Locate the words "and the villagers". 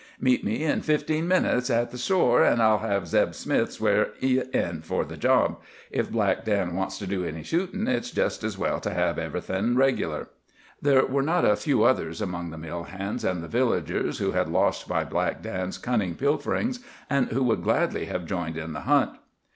13.23-14.17